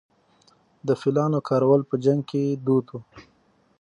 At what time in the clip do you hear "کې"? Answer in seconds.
2.29-2.43